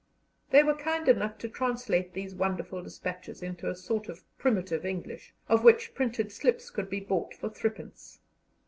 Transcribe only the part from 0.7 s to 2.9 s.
kind enough to translate these wonderful